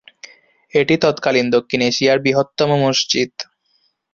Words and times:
এটি 0.73 0.95
তৎকালীন 1.03 1.47
দক্ষিণ 1.55 1.79
এশিয়ার 1.89 2.17
বৃহত্তম 2.19 2.69
মসজিদ। 2.83 3.31